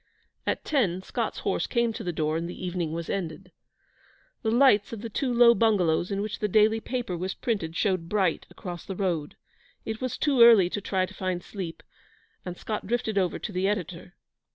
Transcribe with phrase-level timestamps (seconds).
[0.47, 3.51] At ten Scott's horse came to the door, and the evening was ended.
[4.41, 8.09] The lights of the two low bungalows in which the daily paper was printed showed
[8.09, 9.35] bright across the road.
[9.85, 11.83] It was too early to try to find sleep,
[12.43, 14.15] and Scott drifted over to the editor.